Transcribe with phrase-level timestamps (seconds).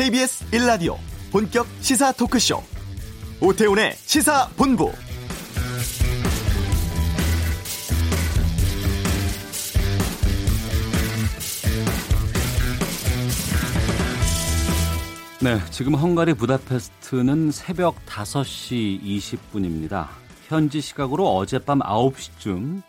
[0.00, 0.96] KBS 1라디오
[1.30, 2.62] 본격 시사 토크쇼
[3.38, 4.90] 오태훈의 시사본부
[15.42, 20.06] 네, 지금 헝가리 부다페스트는 새벽 5시 20분입니다.
[20.48, 22.80] 현지 시각으로 어젯밤 9시쯤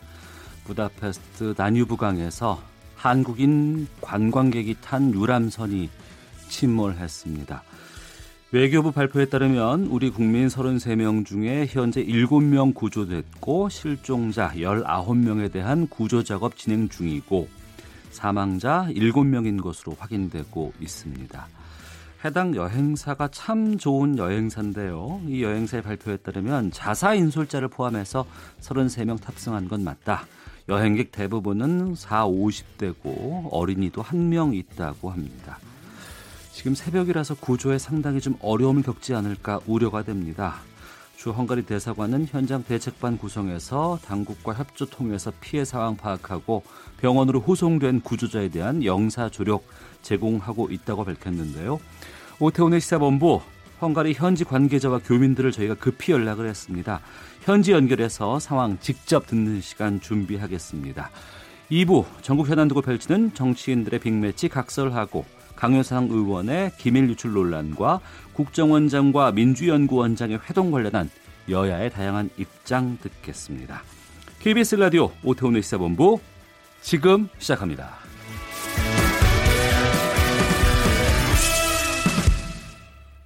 [0.64, 2.62] 부다페스트 나뉴브강에서
[2.96, 5.90] 한국인 관광객이 탄 유람선이
[6.52, 7.64] 침몰했습니다.
[8.52, 16.58] 외교부 발표에 따르면 우리 국민 33명 중에 현재 7명 구조됐고 실종자 19명에 대한 구조 작업
[16.58, 17.48] 진행 중이고
[18.12, 21.48] 사망자 7명인 것으로 확인되고 있습니다.
[22.26, 25.22] 해당 여행사가 참 좋은 여행사인데요.
[25.28, 28.26] 이 여행사의 발표에 따르면 자사 인솔자를 포함해서
[28.60, 30.28] 33명 탑승한 건 맞다.
[30.68, 35.58] 여행객 대부분은 4, 50대고 어린이도 한 명 있다고 합니다.
[36.52, 40.56] 지금 새벽이라서 구조에 상당히 좀 어려움을 겪지 않을까 우려가 됩니다.
[41.16, 46.64] 주 헝가리 대사관은 현장 대책반 구성해서 당국과 협조 통해서 피해 상황 파악하고
[46.98, 49.64] 병원으로 후송된 구조자에 대한 영사 조력
[50.02, 51.80] 제공하고 있다고 밝혔는데요.
[52.40, 53.42] 오태훈의 시사본부
[53.82, 57.02] 헝가리 현지 관계자와 교민들을 저희가 급히 연락을 했습니다.
[57.44, 61.10] 현지 연결해서 상황 직접 듣는 시간 준비하겠습니다.
[61.72, 65.26] 2부 전국 현안 두고 펼치는 정치인들의 빅매치 각설하고
[65.62, 68.00] 강효상 의원의 기밀 유출 논란과
[68.34, 71.08] 국정원장과 민주연구원장의 회동 관련한
[71.50, 73.84] 여야의 다양한 입장 듣겠습니다.
[74.40, 76.20] KBS 라디오 오태훈의 시사본부
[76.82, 77.92] 지금 시작합니다.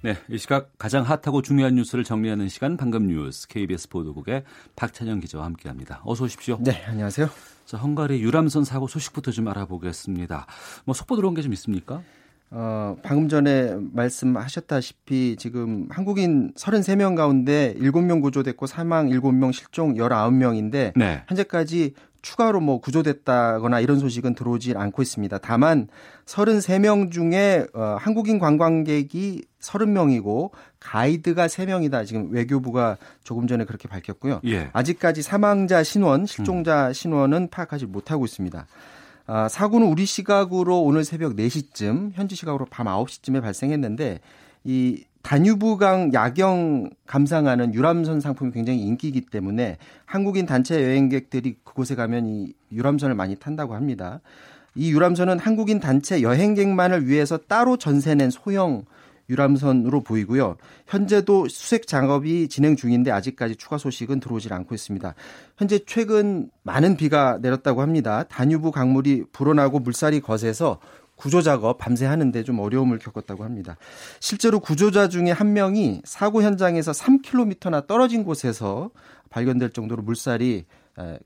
[0.02, 4.44] 네, 이 시각 가장 핫하고 중요한 뉴스를 정리하는 시간 방금 뉴스 KBS 보도국의
[4.76, 6.02] 박찬영 기자와 함께합니다.
[6.04, 6.58] 어서 오십시오.
[6.60, 7.30] 네, 안녕하세요.
[7.64, 10.46] 자, 헝가리 유람선 사고 소식부터 좀 알아보겠습니다.
[10.84, 12.02] 뭐 속보 들어온 게 좀 있습니까?
[12.50, 21.22] 어, 방금 전에 말씀하셨다시피 지금 한국인 33명 가운데 7명 구조됐고 사망 7명 실종 19명인데 네.
[21.28, 25.38] 현재까지 추가로 뭐 구조됐다거나 이런 소식은 들어오지 않고 있습니다.
[25.38, 25.86] 다만
[26.24, 32.04] 33명 중에 어, 한국인 관광객이 30명이고 가이드가 3명이다.
[32.04, 34.40] 지금 외교부가 조금 전에 그렇게 밝혔고요.
[34.46, 34.70] 예.
[34.72, 36.92] 아직까지 사망자 신원, 실종자 음.
[36.92, 38.66] 신원은 파악하지 못하고 있습니다.
[39.28, 44.20] 아, 사고는 우리 시각으로 오늘 새벽 4시쯤, 현지 시각으로 밤 9시쯤에 발생했는데
[44.62, 52.54] 이 다뉴브강 야경 감상하는 유람선 상품이 굉장히 인기이기 때문에 한국인 단체 여행객들이 그곳에 가면 이
[52.70, 54.20] 유람선을 많이 탄다고 합니다.
[54.76, 58.84] 이 유람선은 한국인 단체 여행객만을 위해서 따로 전세낸 소형
[59.28, 60.56] 유람선으로 보이고요.
[60.86, 65.14] 현재도 수색 작업이 진행 중인데 아직까지 추가 소식은 들어오질 않고 있습니다.
[65.56, 68.24] 현재 최근 많은 비가 내렸다고 합니다.
[68.24, 70.80] 다뉴브 강물이 불어나고 물살이 거세서
[71.16, 73.76] 구조 작업 밤새 하는데 좀 어려움을 겪었다고 합니다.
[74.20, 78.90] 실제로 구조자 중에 한 명이 사고 현장에서 3km나 떨어진 곳에서
[79.30, 80.66] 발견될 정도로 물살이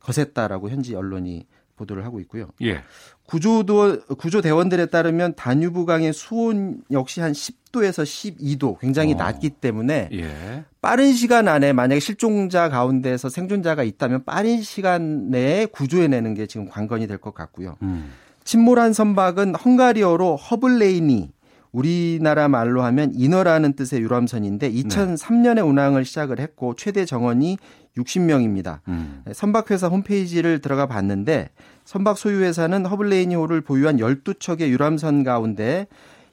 [0.00, 1.47] 거셌다라고 현지 언론이
[1.77, 2.49] 보도를 하고 있고요.
[2.62, 2.82] 예.
[3.30, 9.16] 구조도 구조 대원들에 따르면 다뉴브강의 수온 역시 한 10도에서 12도 굉장히 어.
[9.16, 10.64] 낮기 때문에 예.
[10.80, 17.06] 빠른 시간 안에 만약에 실종자 가운데서 생존자가 있다면 빠른 시간 내에 구조해내는 게 지금 관건이
[17.06, 17.76] 될 것 같고요.
[17.82, 18.10] 음.
[18.42, 21.30] 침몰한 선박은 헝가리어로 허블레이니
[21.70, 27.58] 우리나라 말로 하면 인어라는 뜻의 유람선인데 2003년에 운항을 시작을 했고 최대 정원이
[27.96, 28.80] 60명입니다.
[28.88, 29.22] 음.
[29.32, 31.50] 선박회사 홈페이지를 들어가 봤는데
[31.84, 35.86] 선박 소유회사는 허블레이니호를 보유한 12척의 유람선 가운데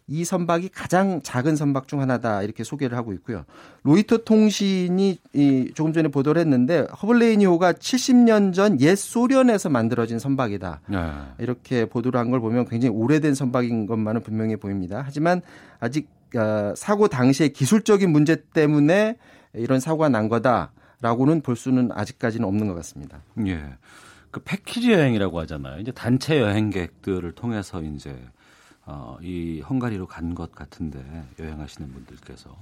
[0.09, 3.43] 이 선박이 가장 작은 선박 중 하나다 이렇게 소개를 하고 있고요.
[3.83, 10.81] 로이터 통신이 이 조금 전에 보도를 했는데 허블레이니호가 70년 전 옛 소련에서 만들어진 선박이다.
[10.87, 11.11] 네.
[11.39, 15.03] 이렇게 보도를 한 걸 보면 굉장히 오래된 선박인 것만은 분명해 보입니다.
[15.05, 15.41] 하지만
[15.81, 16.07] 아직
[16.37, 19.17] 어, 사고 당시의 기술적인 문제 때문에
[19.55, 20.71] 이런 사고가 난 거다
[21.01, 23.21] 라고는 볼 수는 아직까지는 없는 것 같습니다.
[23.45, 23.63] 예.
[24.31, 25.79] 그 패키지 여행이라고 하잖아요.
[25.79, 28.15] 이제 단체 여행객들을 통해서 이제
[28.85, 31.03] 어, 이 헝가리로 간 것 같은데
[31.39, 32.55] 여행하시는 분들께서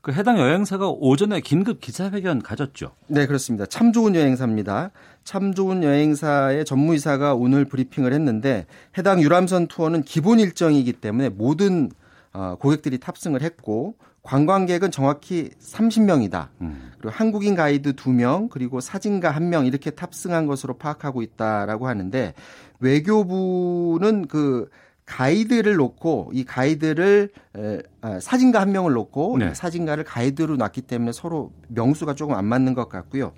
[0.00, 2.92] 그 해당 여행사가 오전에 긴급 기자회견 가졌죠.
[3.08, 3.66] 네, 그렇습니다.
[3.66, 4.90] 참 좋은 여행사입니다.
[5.24, 8.66] 참 좋은 여행사의 전무이사가 오늘 브리핑을 했는데
[8.96, 11.90] 해당 유람선 투어는 기본 일정이기 때문에 모든
[12.32, 13.96] 어, 고객들이 탑승을 했고
[14.28, 16.48] 관광객은 정확히 30명이다.
[16.60, 16.92] 음.
[16.98, 22.34] 그리고 한국인 가이드 2명, 그리고 사진가 1명 이렇게 탑승한 것으로 파악하고 있다라고 하는데
[22.78, 24.68] 외교부는 그
[25.06, 29.54] 가이드를 놓고 이 가이드를 에, 아, 사진가 한 명을 놓고 네.
[29.54, 33.32] 사진가를 가이드로 놨기 때문에 서로 명수가 조금 안 맞는 것 같고요.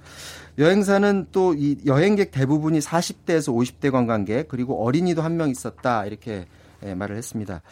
[0.59, 6.47] 여행사는 또 이 여행객 대부분이 40대에서 50대 관광객 그리고 어린이도 한 명 있었다 이렇게
[6.83, 7.63] 에, 말을 했습니다.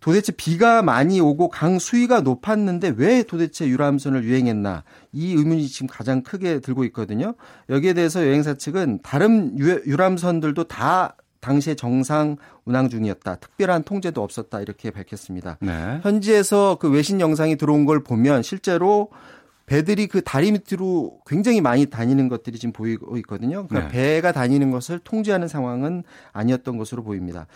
[0.00, 4.82] 도대체 비가 많이 오고 강 수위가 높았는데 왜 도대체 유람선을 유행했나
[5.12, 7.34] 이 의문이 지금 가장 크게 들고 있거든요.
[7.68, 13.36] 여기에 대해서 여행사 측은 다른 유람선들도 다 당시에 정상 운항 중이었다.
[13.36, 14.60] 특별한 통제도 없었다.
[14.60, 15.58] 이렇게 밝혔습니다.
[15.60, 16.00] 네.
[16.02, 19.08] 현지에서 그 외신 영상이 들어온 걸 보면 실제로
[19.66, 23.66] 배들이 그 다리 밑으로 굉장히 많이 다니는 것들이 지금 보이고 있거든요.
[23.68, 24.16] 그러니까 네.
[24.16, 26.02] 배가 다니는 것을 통제하는 상황은
[26.32, 27.46] 아니었던 것으로 보입니다.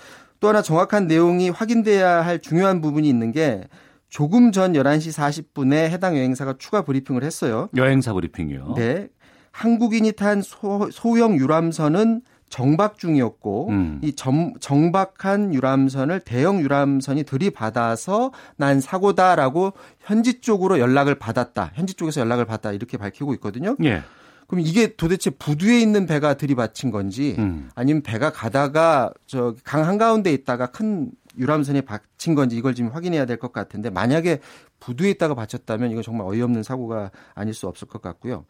[0.44, 3.62] 또 하나 정확한 내용이 확인돼야 할 중요한 부분이 있는 게
[4.10, 5.10] 조금 전 11시
[5.54, 7.70] 40분에 해당 여행사가 추가 브리핑을 했어요.
[7.74, 8.74] 여행사 브리핑이요?
[8.76, 9.08] 네.
[9.52, 12.20] 한국인이 탄 소, 소형 유람선은
[12.50, 14.00] 정박 중이었고 음.
[14.04, 21.70] 이 정, 정박한 유람선을 대형 유람선이 들이받아서 난 사고다라고 현지 쪽으로 연락을 받았다.
[21.72, 22.72] 현지 쪽에서 연락을 받았다.
[22.72, 23.76] 이렇게 밝히고 있거든요.
[23.82, 24.02] 예.
[24.46, 27.70] 그럼 이게 도대체 부두에 있는 배가 들이받친 건지 음.
[27.74, 33.38] 아니면 배가 가다가 저 강 한가운데 있다가 큰 유람선에 받친 건지 이걸 지금 확인해야 될
[33.38, 34.40] 것 같은데 만약에
[34.80, 38.44] 부두에 있다가 받쳤다면 이거 정말 어이없는 사고가 아닐 수 없을 것 같고요.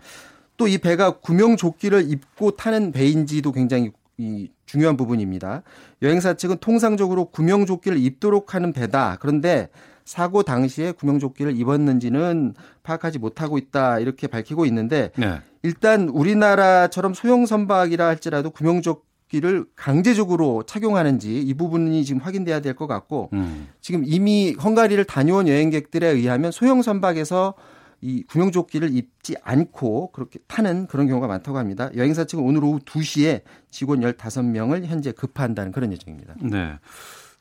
[0.57, 5.63] 또 이 배가 구명조끼를 입고 타는 배인지도 굉장히 이 중요한 부분입니다.
[6.03, 9.17] 여행사 측은 통상적으로 구명조끼를 입도록 하는 배다.
[9.21, 9.69] 그런데
[10.05, 15.41] 사고 당시에 구명조끼를 입었는지는 파악하지 못하고 있다 이렇게 밝히고 있는데 네.
[15.63, 23.31] 일단 우리나라처럼 소형 선박이라 할지라도 구명조끼를 강제적으로 착용하는지 이 부분이 지금 확인돼야 될 것 같고
[23.33, 23.69] 음.
[23.81, 27.55] 지금 이미 헝가리를 다녀온 여행객들에 의하면 소형 선박에서
[28.03, 31.89] 이 구명조끼를 입지 않고 그렇게 타는 그런 경우가 많다고 합니다.
[31.97, 33.41] 여행사 측은 오늘 오후 2시에
[33.71, 36.35] 직원 15명을 현재 급파한다는 그런 예정입니다.
[36.43, 36.75] 네.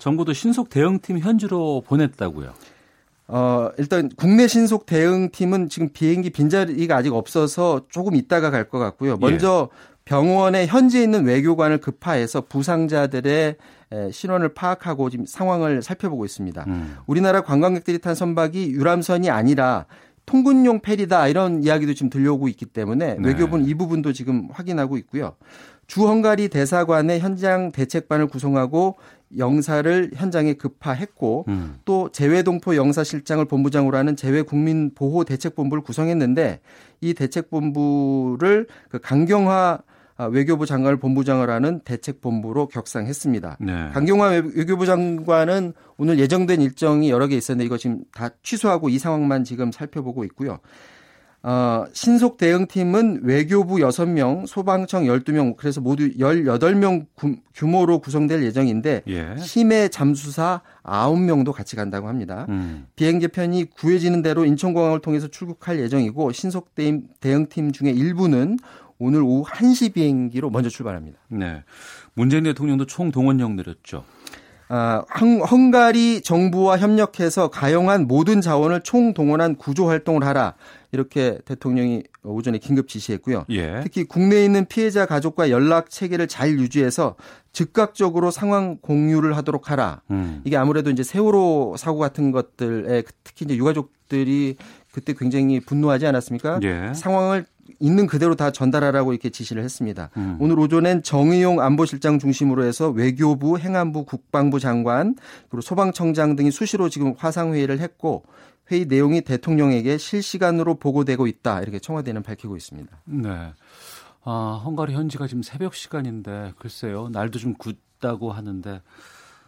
[0.04, 2.52] 정부도 신속 대응팀 현지로 보냈다고요.
[3.30, 9.16] 어, 일단 국내 신속 대응팀은 지금 비행기 빈자리가 아직 없어서 조금 있다가 갈 것 같고요.
[9.16, 9.94] 먼저 예.
[10.04, 13.56] 병원에 현지에 있는 외교관을 급파해서 부상자들의
[14.12, 16.66] 신원을 파악하고 지금 상황을 살펴보고 있습니다.
[16.68, 16.98] 음.
[17.08, 19.86] 우리나라 관광객들이 탄 선박이 유람선이 아니라
[20.26, 23.28] 통근용 펠이다 이런 이야기도 지금 들려오고 있기 때문에 네.
[23.28, 25.36] 외교부는 이 부분도 지금 확인하고 있고요.
[25.94, 28.96] 주 헝가리 대사관의 현장 대책반을 구성하고
[29.38, 31.76] 영사를 현장에 급파했고 음.
[31.86, 36.62] 또 재외동포 영사실장을 본부장으로 하는 재외국민보호대책본부를 구성했는데
[37.02, 39.82] 이 대책본부를 그 강경화
[40.16, 43.58] 아, 외교부 장관을 본부장을 하는 대책본부로 격상했습니다.
[43.60, 43.90] 네.
[43.94, 49.44] 강경화 외교부 장관은 오늘 예정된 일정이 여러 개 있었는데 이거 지금 다 취소하고 이 상황만
[49.44, 50.58] 지금 살펴보고 있고요.
[51.46, 57.06] 어, 신속 대응팀은 외교부 6명, 소방청 12명, 그래서 모두 18명
[57.54, 59.36] 규모로 구성될 예정인데 예.
[59.38, 62.46] 심해 잠수사 9명도 같이 간다고 합니다.
[62.48, 62.88] 음.
[62.96, 66.74] 비행기 편이 구해지는 대로 인천공항을 통해서 출국할 예정이고 신속
[67.20, 68.58] 대응팀 중에 일부는
[68.98, 71.20] 오늘 오후 1시 비행기로 먼저 출발합니다.
[71.28, 71.64] 네.
[72.14, 74.06] 문재인 대통령도 총동원령 내렸죠.
[74.76, 75.06] 아,
[75.52, 80.56] 헝가리 정부와 협력해서 가용한 모든 자원을 총동원한 구조 활동을 하라.
[80.92, 83.46] 이렇게 대통령이 오전에 긴급 지시했고요.
[83.52, 83.82] 예.
[83.84, 87.18] 특히 국내에 있는 피해자 가족과 연락 체계를 잘 유지해서
[87.52, 90.02] 즉각적으로 상황 공유를 하도록 하라.
[90.10, 90.42] 음.
[90.44, 94.56] 이게 아무래도 이제 세월호 사고 같은 것들에 특히 이제 유가족들이
[94.92, 96.62] 그때 굉장히 분노하지 않았습니까?
[96.64, 96.94] 예.
[96.96, 97.46] 상황을
[97.80, 100.10] 있는 그대로 다 전달하라고 이렇게 지시를 했습니다.
[100.18, 100.38] 음.
[100.40, 105.16] 오늘 오전엔 정의용 안보실장 중심으로 해서 외교부, 행안부, 국방부 장관
[105.50, 108.24] 그리고 소방청장 등이 수시로 지금 화상 회의를 했고
[108.72, 112.98] 회의 내용이 대통령에게 실시간으로 보고되고 있다 이렇게 청와대는 밝히고 있습니다.
[113.06, 113.54] 네.
[114.26, 118.82] 아, 헝가리 현지가 지금 새벽 시간인데 글쎄요 날도 좀 굳다고 하는데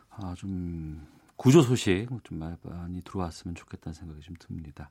[0.10, 1.06] 아, 좀
[1.36, 4.90] 구조 소식 좀 많이 들어왔으면 좋겠다는 생각이 좀 듭니다.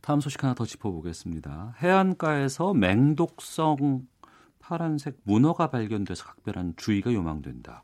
[0.00, 1.74] 다음 소식 하나 더 짚어보겠습니다.
[1.82, 4.02] 해안가에서 맹독성
[4.58, 7.82] 파란색 문어가 발견돼서 각별한 주의가 요망된다.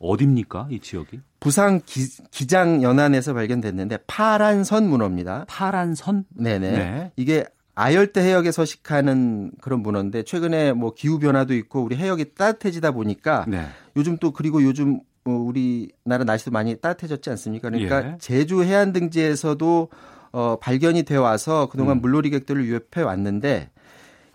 [0.00, 1.20] 어딥니까 이 지역이?
[1.40, 5.44] 부산 기, 장 연안에서 발견됐는데 파란 선 문어입니다.
[5.48, 6.24] 파란 선?
[6.30, 6.70] 네네.
[6.70, 7.12] 네.
[7.16, 13.44] 이게 아열대 해역에 서식하는 그런 문어인데 최근에 뭐 기후 변화도 있고 우리 해역이 따뜻해지다 보니까
[13.46, 13.66] 네.
[13.96, 17.68] 요즘 또 그리고 요즘 어, 우리나라 날씨도 많이 따뜻해졌지 않습니까?
[17.68, 18.16] 그러니까 예.
[18.18, 19.88] 제주 해안 등지에서도
[20.32, 22.00] 어, 발견이 되어 와서 그동안 음.
[22.00, 23.70] 물놀이객들을 유입해 왔는데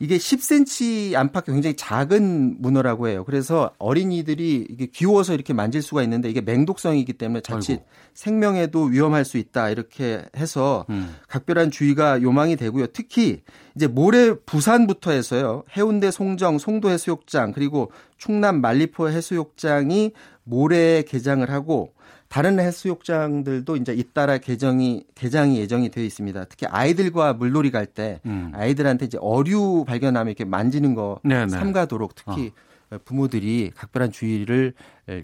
[0.03, 3.23] 이게 10cm 안팎의 굉장히 작은 문어라고 해요.
[3.23, 7.85] 그래서 어린이들이 이게 귀여워서 이렇게 만질 수가 있는데 이게 맹독성이기 때문에 자칫 아이고.
[8.13, 11.15] 생명에도 위험할 수 있다 이렇게 해서 음.
[11.29, 12.87] 각별한 주의가 요망이 되고요.
[12.87, 13.43] 특히
[13.77, 15.63] 이제 모레 부산부터 해서요.
[15.77, 20.11] 해운대 송정 송도 해수욕장 그리고 충남 말리포 해수욕장이
[20.43, 21.92] 모레 개장을 하고
[22.33, 26.45] 다른 해수욕장들도 이제 잇따라 개정이 개장이 예정이 되어 있습니다.
[26.45, 28.51] 특히 아이들과 물놀이 갈때 음.
[28.55, 31.49] 아이들한테 이제 어류 발견하면 이렇게 만지는 거 네네.
[31.49, 32.51] 삼가도록 특히
[32.89, 32.97] 어.
[33.05, 34.73] 부모들이 각별한 주의를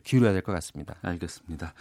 [0.03, 0.97] 기울여야 될 것 같습니다.
[1.01, 1.73] 알겠습니다.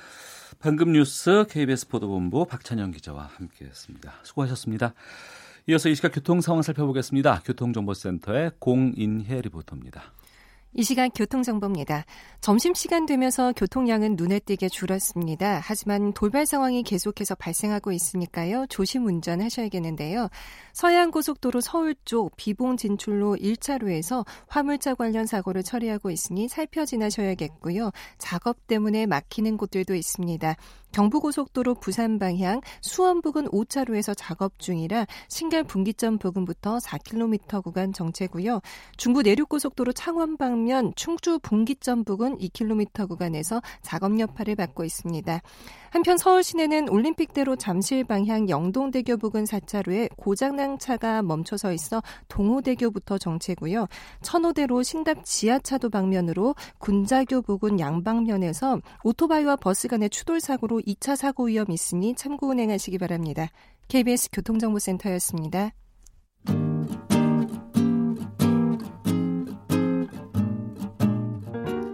[0.60, 4.10] 방금 뉴스 KBS 보도본부 박찬영 기자와 함께했습니다.
[4.22, 4.94] 수고하셨습니다.
[5.66, 7.42] 이어서 이 시각 교통 상황 살펴보겠습니다.
[7.44, 10.04] 교통정보센터의 공인혜 리포터입니다.
[10.74, 12.04] 이 시간 교통정보입니다.
[12.40, 15.60] 점심시간 되면서 교통량은 눈에 띄게 줄었습니다.
[15.64, 18.66] 하지만 돌발 상황이 계속해서 발생하고 있으니까요.
[18.68, 20.28] 조심 운전하셔야겠는데요.
[20.74, 27.90] 서해안고속도로 서울 쪽 비봉 진출로 1차로에서 화물차 관련 사고를 처리하고 있으니 살펴 지나셔야겠고요.
[28.18, 30.54] 작업 때문에 막히는 곳들도 있습니다.
[30.92, 38.60] 경부고속도로 부산 방향 수원 부근 5차로에서 작업 중이라 신갈 분기점 부근부터 4km 구간 정체고요.
[38.96, 45.40] 중부 내륙고속도로 창원 방면 충주 분기점 부근 2km 구간에서 작업 여파를 받고 있습니다.
[45.90, 53.86] 한편 서울 시내는 올림픽대로 잠실 방향 영동대교 부근 4차로에 고장난 차가 멈춰서 있어 동호대교부터 정체고요.
[54.22, 61.70] 천호대로 신답 지하차도 방면으로 군자교 부근 양방면에서 오토바이와 버스 간의 추돌 사고로 2차 사고 위험
[61.70, 63.48] 있으니 참고 운행하시기 바랍니다.
[63.88, 65.72] KBS 교통정보센터였습니다.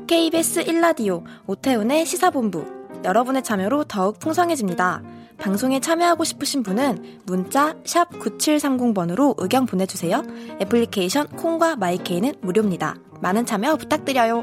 [0.06, 5.02] KBS 1라디오 오태훈의 시사본부 여러분의 참여로 더욱 풍성해집니다.
[5.38, 10.22] 방송에 참여하고 싶으신 분은 문자 9730번으로 의견 보내주세요.
[10.60, 12.96] 애플리케이션 콩과 마이케이는 무료입니다.
[13.20, 14.42] 많은 참여 부탁드려요.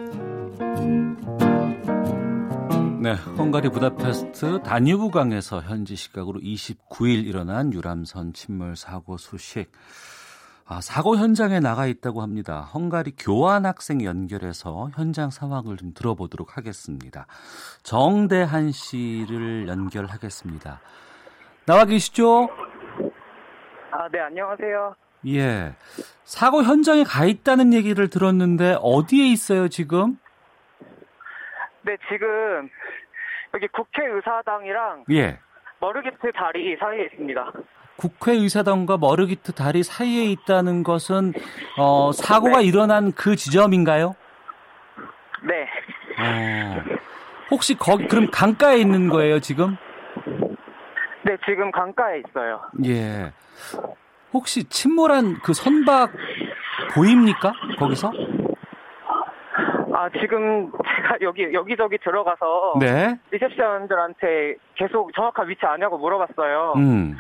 [3.02, 9.72] 네, 헝가리 부다페스트 다뉴브강에서 현지 시각으로 29일 일어난 유람선 침몰 사고 소식.
[10.66, 12.62] 아, 사고 현장에 나가 있다고 합니다.
[12.74, 17.26] 헝가리 교환 학생 연결해서 현장 상황을 좀 들어보도록 하겠습니다.
[17.84, 20.80] 정대한 씨를 연결하겠습니다.
[21.66, 22.50] 나와 계시죠?
[23.92, 24.96] 아, 네, 안녕하세요.
[25.28, 25.76] 예.
[26.24, 30.18] 사고 현장에 가 있다는 얘기를 들었는데 어디에 있어요, 지금?
[31.84, 32.70] 네, 지금
[33.54, 35.40] 여기 국회의사당이랑 예.
[35.80, 37.52] 머르게트 다리 사이에 있습니다.
[38.02, 41.34] 국회의사당과 머르기트 다리 사이에 있다는 것은
[41.78, 42.66] 어, 사고가 네.
[42.66, 44.16] 일어난 그 지점인가요?
[45.44, 45.68] 네.
[46.20, 46.84] 어,
[47.52, 49.78] 혹시 거기 그럼 강가에 있는 거예요 지금?
[51.24, 52.62] 네, 지금 강가에 있어요.
[52.86, 53.32] 예.
[54.34, 56.12] 혹시 침몰한 그 선박
[56.96, 57.54] 보입니까?
[57.78, 58.12] 거기서?
[59.94, 60.72] 아, 지금
[61.12, 62.74] 제가 여기, 여기저기 들어가서.
[62.80, 63.20] 네.
[63.30, 66.74] 리셉션들한테 계속 정확한 위치 아냐고 물어봤어요.
[66.78, 67.18] 음.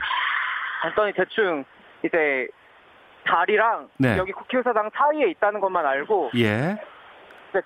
[0.82, 1.64] 봤더니 대충
[2.04, 2.48] 이제
[3.26, 4.18] 다리랑 네.
[4.18, 6.78] 여기 국회의사당 사이에 있다는 것만 알고 예.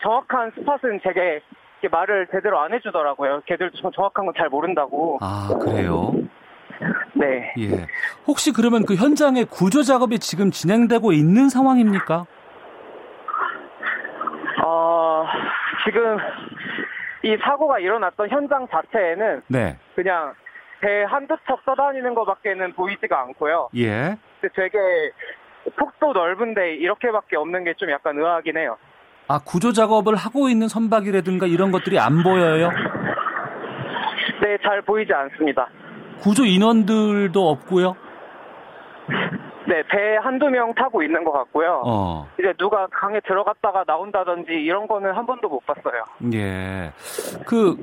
[0.01, 1.41] 정확한 스팟은 제게
[1.89, 3.43] 말을 제대로 안 해주더라고요.
[3.45, 5.19] 걔들 정확한 건 잘 모른다고.
[5.22, 6.12] 아 그래요?
[7.13, 7.53] 네.
[7.60, 7.88] 예.
[8.27, 12.25] 혹시 그러면 그 현장에 구조 작업이 지금 진행되고 있는 상황입니까?
[14.65, 15.25] 어
[15.86, 16.17] 지금
[17.24, 19.77] 이 사고가 일어났던 현장 자체에는 네.
[19.95, 20.34] 그냥
[20.85, 23.69] 배 한두 척 떠다니는 것밖에는 보이지가 않고요.
[23.77, 24.15] 예.
[24.53, 24.77] 되게
[25.75, 28.77] 폭도 넓은데 이렇게밖에 없는 게 좀 약간 의아하긴 해요.
[29.27, 32.69] 아 구조 작업을 하고 있는 선박이라든가 이런 것들이 안 보여요?
[34.43, 35.67] 네, 잘 보이지 않습니다.
[36.21, 37.95] 구조 인원들도 없고요.
[39.67, 41.81] 네, 배 한두 명 타고 있는 것 같고요.
[41.83, 42.29] 어.
[42.39, 46.03] 이제 누가 강에 들어갔다가 나온다든지 이런 거는 한 번도 못 봤어요.
[46.33, 46.91] 예.
[47.47, 47.75] 그,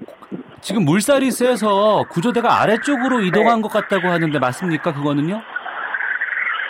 [0.63, 3.63] 지금 물살이 세서 구조대가 아래쪽으로 이동한 네.
[3.63, 4.95] 것 같다고 하는데 맞습니까?
[4.95, 5.43] 그거는요?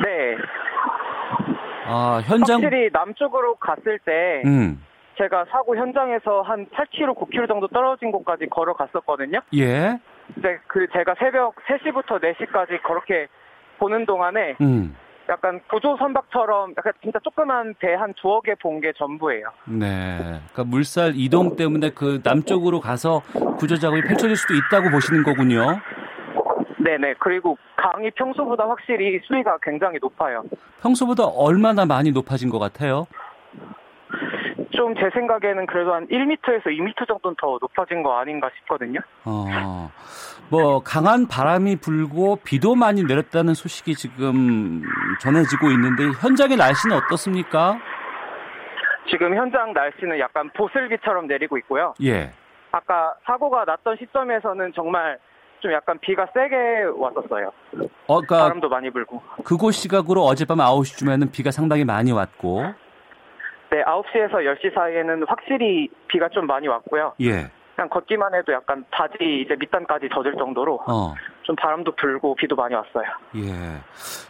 [0.04, 0.36] 네.
[1.86, 2.62] 아, 현장.
[2.62, 4.82] 확실히 남쪽으로 갔을 때, 음.
[5.18, 9.40] 제가 사고 현장에서 한 8km, 9km 정도 떨어진 곳까지 걸어갔었거든요.
[9.54, 9.98] 예.
[10.34, 13.26] 근데 그 제가 새벽 3시부터 4시까지 그렇게
[13.78, 14.96] 보는 동안에 음.
[15.32, 19.46] 약간 구조 선박처럼 약간 진짜 조그만 배 한 두어 개 본 게 전부예요.
[19.64, 20.18] 네.
[20.52, 23.22] 그러니까 물살 이동 때문에 그 남쪽으로 가서
[23.58, 25.78] 구조 작업이 펼쳐질 수도 있다고 보시는 거군요.
[26.84, 27.14] 네네.
[27.20, 30.42] 그리고 강이 평소보다 확실히 수위가 굉장히 높아요.
[30.82, 33.06] 평소보다 얼마나 많이 높아진 것 같아요?
[34.72, 39.00] 좀 제 생각에는 그래도 한 1m에서 2m 정도는 더 높아진 거 아닌가 싶거든요.
[39.24, 39.90] 어,
[40.50, 44.82] 뭐 강한 바람이 불고 비도 많이 내렸다는 소식이 지금
[45.20, 47.78] 전해지고 있는데 현장의 날씨는 어떻습니까?
[49.10, 51.94] 지금 현장 날씨는 약간 보슬비처럼 내리고 있고요.
[52.02, 52.30] 예.
[52.70, 55.18] 아까 사고가 났던 시점에서는 정말
[55.60, 57.52] 좀 약간 비가 세게 왔었어요.
[58.06, 59.22] 어, 그러니까 바람도 많이 불고.
[59.44, 62.64] 그곳 시각으로 어젯밤 9시쯤에는 비가 상당히 많이 왔고
[63.72, 67.14] 네, 9시에서 10시 사이에는 확실히 비가 좀 많이 왔고요.
[67.22, 67.50] 예.
[67.74, 71.14] 그냥 걷기만 해도 약간 바지 이제 밑단까지 젖을 정도로 어.
[71.42, 73.06] 좀 바람도 불고 비도 많이 왔어요.
[73.36, 73.80] 예.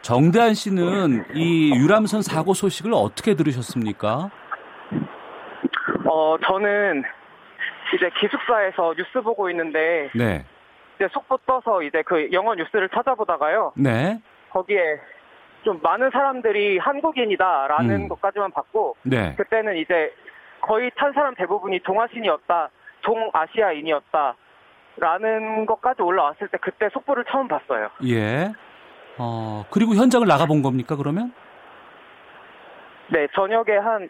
[0.01, 4.31] 정대한 씨는 이 유람선 사고 소식을 어떻게 들으셨습니까?
[6.09, 7.03] 어, 저는
[7.97, 10.45] 이제 기숙사에서 뉴스 보고 있는데 네.
[10.95, 13.73] 이제 속보 떠서 이제 그 영어 뉴스를 찾아보다가요.
[13.77, 14.23] 네.
[14.51, 15.01] 거기에
[15.63, 18.09] 좀 많은 사람들이 한국인이다라는 음.
[18.09, 19.35] 것까지만 봤고 네.
[19.37, 20.13] 그때는 이제
[20.61, 22.71] 거의 탄 사람 대부분이 동아신이었다,
[23.03, 24.37] 동아시아인이었다.
[24.99, 27.89] 라는 것까지 올라왔을 때 그때 속보를 처음 봤어요.
[28.05, 28.53] 예.
[29.19, 31.33] 어, 그리고 현장을 나가본 겁니까, 그러면?
[33.11, 34.09] 네, 저녁에 한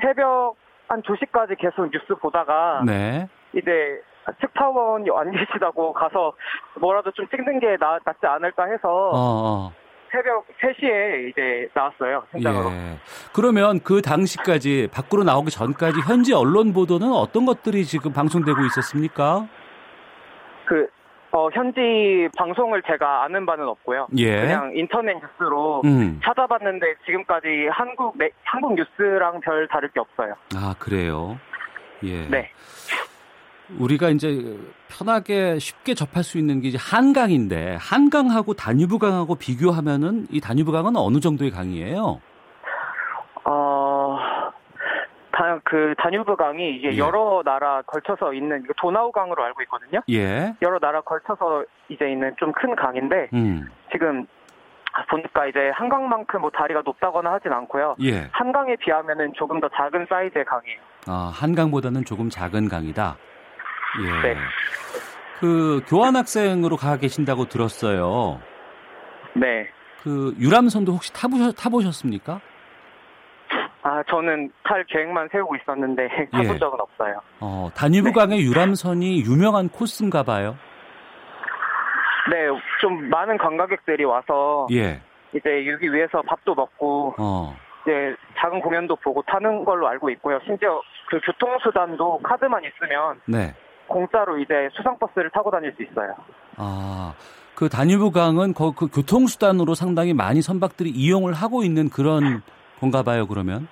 [0.00, 0.56] 새벽
[0.88, 3.28] 한 2시까지 계속 뉴스 보다가 네.
[3.52, 4.02] 이제
[4.40, 6.32] 특파원이 안 계시다고 가서
[6.80, 9.72] 뭐라도 좀 찍는 게 나, 낫지 않을까 해서 어, 어.
[10.14, 12.70] 새벽 3시에 이제 나왔어요, 현장으로.
[12.70, 12.98] 예.
[13.32, 19.48] 그러면 그 당시까지 밖으로 나오기 전까지 현지 언론 보도는 어떤 것들이 지금 방송되고 있었습니까?
[20.66, 20.86] 그
[21.32, 24.06] 어, 현지 방송을 제가 아는 바는 없고요.
[24.18, 24.40] 예.
[24.40, 26.20] 그냥 인터넷 뉴스로 음.
[26.22, 30.34] 찾아봤는데 지금까지 한국 네, 한국 뉴스랑 별 다를 게 없어요.
[30.54, 31.36] 아 그래요.
[32.04, 32.28] 예.
[32.28, 32.50] 네.
[33.78, 34.56] 우리가 이제
[34.88, 41.50] 편하게 쉽게 접할 수 있는 게 이제 한강인데 한강하고 다뉴브강하고 비교하면은 이 다뉴브강은 어느 정도의
[41.50, 42.20] 강이에요?
[43.44, 44.18] 어,
[45.32, 46.98] 다, 그 다뉴브강이 이제 예.
[46.98, 50.00] 여러 나라 걸쳐서 있는 도나우강으로 알고 있거든요.
[50.10, 50.54] 예.
[50.62, 53.68] 여러 나라 걸쳐서 이제 있는 좀 큰 강인데 음.
[53.90, 54.26] 지금
[55.10, 57.96] 보니까 이제 한강만큼 뭐 다리가 높다거나 하진 않고요.
[58.02, 58.28] 예.
[58.30, 60.78] 한강에 비하면은 조금 더 작은 사이즈의 강이에요.
[61.08, 63.16] 아, 한강보다는 조금 작은 강이다.
[64.02, 64.28] 예.
[64.28, 64.36] 네.
[65.40, 68.40] 그 교환학생으로 가 계신다고 들었어요.
[69.34, 69.68] 네.
[70.02, 72.40] 그 유람선도 혹시 타보셨, 타보셨습니까?
[73.82, 76.58] 아, 저는 탈 계획만 세우고 있었는데 타본 예.
[76.58, 77.20] 적은 없어요.
[77.40, 78.44] 어, 다뉴브강의 네.
[78.44, 80.56] 유람선이 유명한 코스인가 봐요.
[82.30, 82.46] 네,
[82.80, 85.02] 좀 많은 관광객들이 와서 예.
[85.34, 87.54] 이제 여기 위에서 밥도 먹고 어.
[87.82, 90.38] 이제 작은 공연도 보고 타는 걸로 알고 있고요.
[90.46, 93.54] 심지어 그 교통수단도 카드만 있으면 네.
[93.86, 96.14] 공짜로 이제 수상버스를 타고 다닐 수 있어요.
[96.56, 97.14] 아,
[97.54, 102.42] 그 다뉴브강은 그, 그 교통수단으로 상당히 많이 선박들이 이용을 하고 있는 그런
[102.80, 103.68] 건가 봐요, 그러면?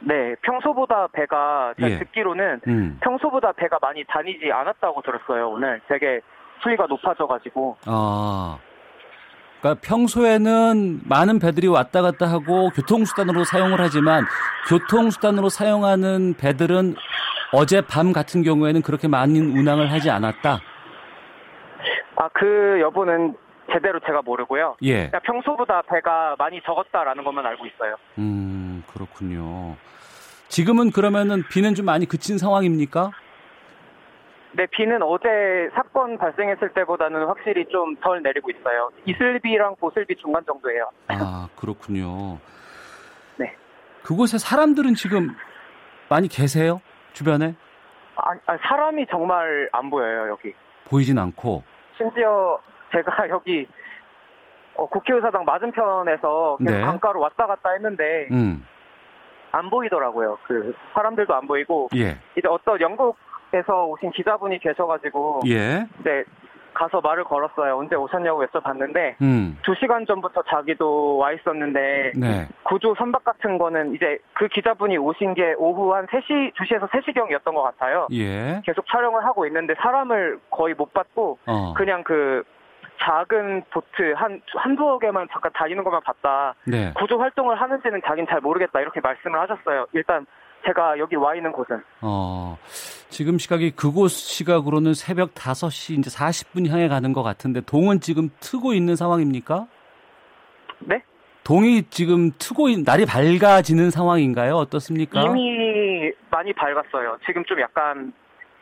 [0.00, 1.98] 네, 평소보다 배가 제가 예.
[1.98, 2.98] 듣기로는 음.
[3.00, 5.50] 평소보다 배가 많이 다니지 않았다고 들었어요.
[5.50, 6.20] 오늘 되게
[6.62, 7.76] 수위가 높아져가지고.
[7.86, 8.58] 아,
[9.60, 14.24] 그러니까 평소에는 많은 배들이 왔다 갔다 하고 교통수단으로 사용을 하지만
[14.68, 16.96] 교통수단으로 사용하는 배들은
[17.52, 20.60] 어제 밤 같은 경우에는 그렇게 많은 운항을 하지 않았다.
[22.16, 23.34] 아, 그 여부는
[23.72, 24.76] 제대로 제가 모르고요.
[24.82, 25.10] 예.
[25.10, 27.96] 평소보다 배가 많이 적었다라는 것만 알고 있어요.
[28.18, 29.76] 음, 그렇군요.
[30.48, 33.10] 지금은 그러면은 비는 좀 많이 그친 상황입니까?
[34.54, 38.90] 네, 비는 어제 사건 발생했을 때보다는 확실히 좀 덜 내리고 있어요.
[39.06, 40.90] 이슬비랑 보슬비 중간 정도예요.
[41.08, 42.38] 아, 그렇군요.
[43.38, 43.54] 네.
[44.02, 45.34] 그곳에 사람들은 지금
[46.10, 46.82] 많이 계세요?
[47.12, 47.54] 주변에?
[48.16, 50.54] 아, 아, 사람이 정말 안 보여요, 여기.
[50.88, 51.62] 보이진 않고.
[51.96, 52.58] 심지어
[52.92, 53.66] 제가 여기
[54.74, 56.80] 어, 국회의사당 맞은편에서 계속 네.
[56.80, 58.66] 강가로 왔다 갔다 했는데 음.
[59.52, 60.38] 안 보이더라고요.
[60.46, 62.18] 그 사람들도 안 보이고 예.
[62.36, 65.86] 이제 어떤 영국에서 오신 기자분이 계셔가지고 예.
[66.00, 66.24] 이제
[66.74, 67.76] 가서 말을 걸었어요.
[67.78, 69.58] 언제 오셨냐고 여쭤봤는데 음.
[69.64, 72.48] 2시간 전부터 자기도 와 있었는데 네.
[72.64, 77.62] 구조 선박 같은 거는 이제 그 기자분이 오신 게 오후 한 3시, 2시에서 3시경이었던 것
[77.62, 78.06] 같아요.
[78.12, 78.60] 예.
[78.64, 81.74] 계속 촬영을 하고 있는데 사람을 거의 못 봤고 어.
[81.74, 82.42] 그냥 그
[83.00, 86.54] 작은 보트 한 한두어 개만 잠깐 다니는 것만 봤다.
[86.66, 86.92] 네.
[86.94, 89.86] 구조 활동을 하는지는 자긴 잘 모르겠다 이렇게 말씀을 하셨어요.
[89.92, 90.26] 일단
[90.66, 91.82] 제가 여기 와 있는 곳은.
[92.00, 92.56] 어,
[93.08, 98.72] 지금 시각이 그곳 시각으로는 새벽 5시 이제 40분 향해 가는 것 같은데 동은 지금 트고
[98.74, 99.66] 있는 상황입니까?
[100.80, 101.02] 네?
[101.44, 104.54] 동이 지금 트고 있, 날이 밝아지는 상황인가요?
[104.54, 105.22] 어떻습니까?
[105.22, 107.18] 이미 많이 밝았어요.
[107.26, 108.12] 지금 좀 약간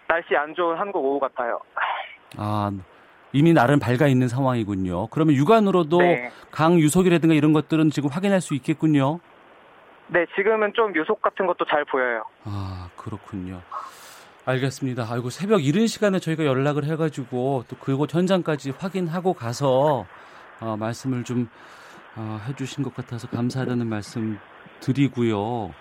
[0.09, 1.61] 날씨 안 좋은 한국 오후 같아요.
[2.37, 2.71] 아,
[3.33, 5.09] 이미 날은 밝아 있는 상황이군요.
[5.09, 6.31] 그러면 육안으로도 네.
[6.51, 9.21] 강 유속이라든가 이런 것들은 지금 확인할 수 있겠군요.
[10.13, 12.25] 네, 지금은 좀 유속 같은 것도 잘 보여요.
[12.45, 13.61] 아, 그렇군요.
[14.45, 15.07] 알겠습니다.
[15.09, 20.07] 아이고, 새벽 이른 시간에 저희가 연락을 해가지고 또 그곳 현장까지 확인하고 가서
[20.61, 21.49] 어, 말씀을 좀
[22.17, 24.39] 어, 해주신 것 같아서 감사하다는 말씀
[24.81, 25.73] 드리고요.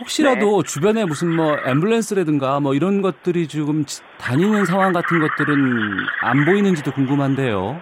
[0.00, 0.68] 혹시라도 네.
[0.68, 3.84] 주변에 무슨 뭐 앰뷸런스라든가 뭐 이런 것들이 지금
[4.18, 5.54] 다니는 상황 같은 것들은
[6.22, 7.80] 안 보이는지도 궁금한데요.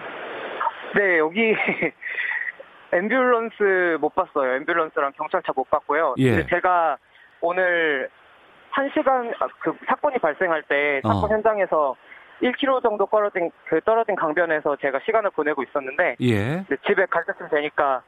[0.95, 1.55] 네, 여기
[2.93, 4.59] 앰뷸런스 못 봤어요.
[4.59, 6.15] 앰뷸런스랑 경찰차 못 봤고요.
[6.19, 6.45] 예.
[6.47, 6.97] 제가
[7.41, 8.09] 오늘
[8.73, 11.27] 1시간 아, 그 사건이 발생할 때 사건 어.
[11.27, 11.95] 현장에서
[12.41, 16.63] 1km 정도 떨어진 그 떨어진 강변에서 제가 시간을 보내고 있었는데 예.
[16.87, 18.01] 집에 갈 때쯤 되니까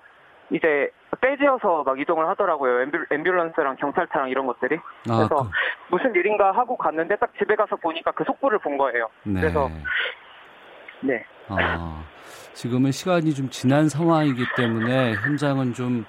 [0.52, 0.89] 이제
[1.21, 2.86] 빼지어서 막 이동을 하더라고요.
[2.86, 4.76] 앰뷸, 런스랑 경찰차랑 이런 것들이.
[5.10, 5.50] 아, 그래서 그...
[5.89, 9.10] 무슨 일인가 하고 갔는데 딱 집에 가서 보니까 그 속보를 본 거예요.
[9.24, 9.41] 네.
[9.41, 9.69] 그래서
[11.02, 11.26] 네.
[11.50, 12.04] 아,
[12.56, 16.06] 지금은 시간이 좀 지난 상황이기 때문에 현장은 좀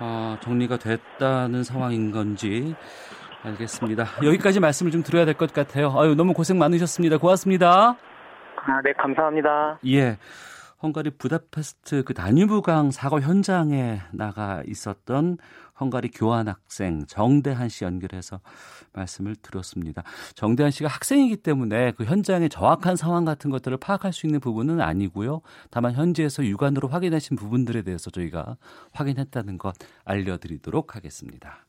[0.00, 2.74] 어, 정리가 됐다는 상황인 건지
[3.44, 4.06] 알겠습니다.
[4.24, 5.92] 여기까지 말씀을 좀 드려야 될 것 같아요.
[5.98, 7.18] 아유, 너무 고생 많으셨습니다.
[7.18, 7.96] 고맙습니다.
[8.56, 9.78] 아, 네, 감사합니다.
[9.86, 10.16] 예.
[10.82, 15.38] 헝가리 부다페스트 그 다뉴브강 사고 현장에 나가 있었던
[15.82, 18.40] 헝가리 교환 학생 정대한 씨 연결해서
[18.92, 20.02] 말씀을 들었습니다.
[20.34, 25.42] 정대한 씨가 학생이기 때문에 그 현장의 정확한 상황 같은 것들을 파악할 수 있는 부분은 아니고요.
[25.70, 28.56] 다만 현지에서 육안으로 확인하신 부분들에 대해서 저희가
[28.92, 31.66] 확인했다는 것 알려드리도록 하겠습니다.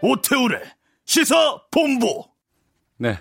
[0.00, 0.62] 오태우래
[1.04, 2.24] 시사 본부.
[2.98, 3.18] 네.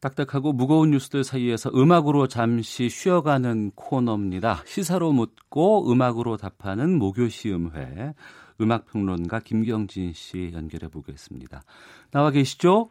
[0.00, 4.62] 딱딱하고 무거운 뉴스들 사이에서 음악으로 잠시 쉬어가는 코너입니다.
[4.64, 8.14] 시사로 묻고 음악으로 답하는 모교시음회
[8.60, 11.62] 음악평론가 김경진 씨 연결해 보겠습니다.
[12.10, 12.90] 나와 계시죠?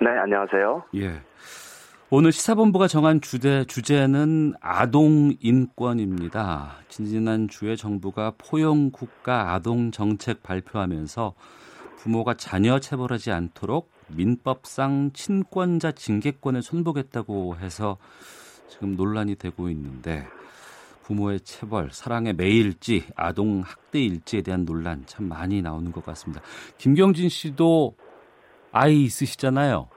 [0.00, 0.84] 네, 안녕하세요.
[0.96, 1.22] 예.
[2.10, 6.78] 오늘 시사본부가 정한 주제, 주제는 아동 인권입니다.
[6.88, 11.34] 지난 주에 정부가 포용 국가 아동 정책 발표하면서
[11.98, 17.96] 부모가 자녀 체벌하지 않도록 민법상 친권자 징계권을 손보겠다고 해서
[18.68, 20.26] 지금 논란이 되고 있는데
[21.08, 26.42] 부모의 체벌, 사랑의 매일지, 아동 학대일지에 대한 논란 참 많이 나오는 것 같습니다.
[26.76, 27.94] 김경진 씨도
[28.72, 29.88] 아이 있으시잖아요.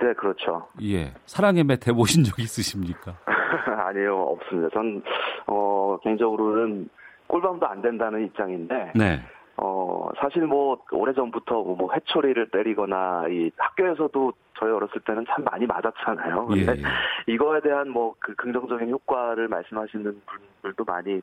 [0.00, 0.68] 네, 그렇죠.
[0.82, 1.12] 예.
[1.26, 3.16] 사랑의 매 대보신 적 있으십니까?
[3.86, 4.68] 아니요, 없습니다.
[4.72, 5.02] 전,
[5.46, 6.88] 어, 개인적으로는
[7.26, 8.92] 꿀밤도 안 된다는 입장인데.
[8.94, 9.20] 네.
[9.64, 15.66] 어, 사실 뭐, 오래전부터 뭐, 뭐 회초리를 때리거나, 이 학교에서도 저희 어렸을 때는 참 많이
[15.66, 16.48] 맞았잖아요.
[16.56, 17.32] 예, 근데 예, 예.
[17.32, 21.20] 이거에 대한 뭐, 그 긍정적인 효과를 말씀하시는 분들도 많이,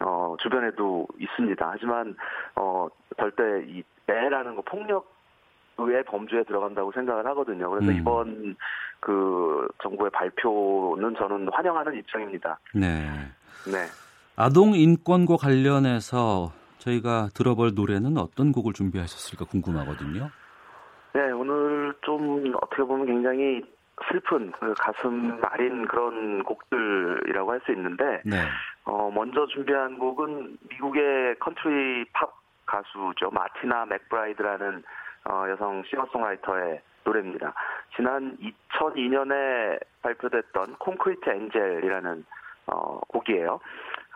[0.00, 1.68] 어, 주변에도 있습니다.
[1.70, 2.16] 하지만,
[2.56, 2.88] 어,
[3.20, 5.14] 절대 이 매라는 거 폭력
[5.78, 7.68] 의 범주에 들어간다고 생각을 하거든요.
[7.68, 7.96] 그래서 음.
[7.98, 8.56] 이번
[8.98, 12.58] 그 정부의 발표는 저는 환영하는 입장입니다.
[12.74, 13.04] 네.
[13.66, 13.84] 네.
[14.36, 16.55] 아동 인권과 관련해서
[16.86, 20.30] 저희가 들어볼 노래는 어떤 곡을 준비하셨을까 궁금하거든요.
[21.12, 23.62] 네, 오늘 좀 어떻게 보면 굉장히
[24.08, 28.36] 슬픈 그 가슴 아린 그런 곡들이라고 할 수 있는데 네.
[28.84, 32.30] 어, 먼저 준비한 곡은 미국의 컨트리 팝
[32.66, 34.82] 가수죠 마티나 맥브라이드라는
[35.30, 37.54] 어, 여성 싱어송라이터의 노래입니다.
[37.96, 38.36] 지난
[38.72, 42.24] 2002년에 발표됐던 콘크리트 엔젤이라는
[42.66, 43.60] 어, 곡이에요.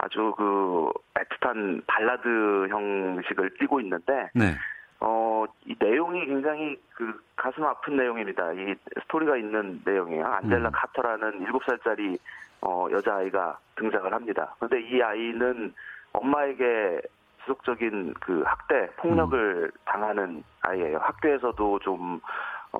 [0.02, 4.54] 아주 그 애틋한 발라드 형식을 띠고 있는데 네.
[5.00, 8.52] 어, 이 내용이 굉장히 그 가슴 아픈 내용입니다.
[8.52, 10.26] 이 스토리가 있는 내용이에요.
[10.26, 10.72] 안젤라 음.
[10.72, 12.18] 카터라는 7살짜리
[12.62, 14.54] 어, 여자아이가 등장을 합니다.
[14.58, 15.72] 그런데 이 아이는
[16.12, 17.00] 엄마에게
[17.42, 19.78] 지속적인 그 학대, 폭력을 음.
[19.86, 20.98] 당하는 아이예요.
[20.98, 22.20] 학교에서도 좀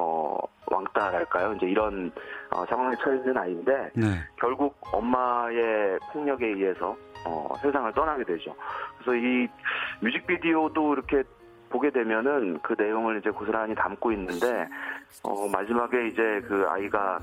[0.01, 1.55] 어, 왕따랄까요?
[1.55, 2.11] 이제 이런
[2.51, 4.07] 어, 상황에 처해 있는 아이인데 네.
[4.37, 8.55] 결국 엄마의 폭력에 의해서 어, 세상을 떠나게 되죠.
[8.99, 9.47] 그래서 이
[10.01, 11.23] 뮤직비디오도 이렇게
[11.71, 14.69] 보게 되면은 그 내용을 이제 고스란히 담고 있는데
[15.23, 17.19] 어 마지막에 이제 그 아이가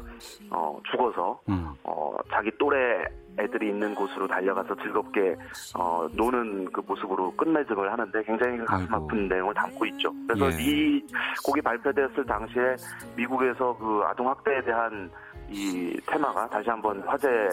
[0.49, 1.67] 어 죽어서 음.
[1.83, 3.05] 어 자기 또래
[3.39, 5.35] 애들이 있는 곳으로 달려가서 즐겁게
[5.77, 10.11] 어, 노는 그 모습으로 끝맺음을 하는데 굉장히 가슴 아픈 내용을 담고 있죠.
[10.27, 10.63] 그래서 예.
[10.63, 11.03] 이
[11.45, 12.75] 곡이 발표되었을 당시에
[13.15, 15.09] 미국에서 그 아동 학대에 대한
[15.49, 17.49] 이 테마가 다시 한번 화제에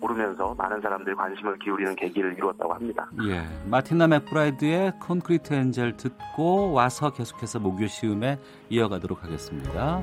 [0.00, 3.08] 오르면서 많은 사람들이 관심을 기울이는 계기를 이루었다고 합니다.
[3.26, 10.00] 예, 마티나 맥브라이드의 Concrete Angel 듣고 와서 계속해서 목요 시음회 이어가도록 하겠습니다.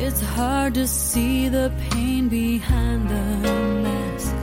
[0.00, 4.34] It's hard to see the pain behind the mask.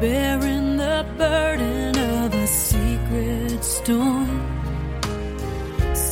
[0.00, 4.45] Bearing the burden of a secret storm.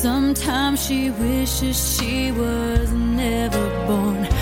[0.04, 4.33] Sometimes she wishes she was never born.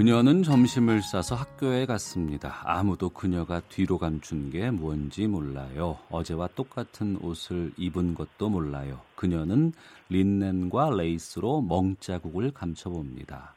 [0.00, 2.62] 그녀는 점심을 싸서 학교에 갔습니다.
[2.64, 5.98] 아무도 그녀가 뒤로 감춘 게 뭔지 몰라요.
[6.08, 9.02] 어제와 똑같은 옷을 입은 것도 몰라요.
[9.14, 9.74] 그녀는
[10.08, 13.54] 린넨과 레이스로 멍자국을 감춰봅니다.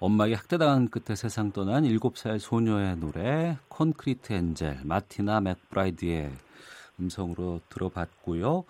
[0.00, 6.30] 엄마에게 학대당한 끝에 세상 떠난 7살 소녀의 노래 Concrete Angel 마티나 맥브라이드의
[7.00, 8.64] 음성으로 들어봤고요.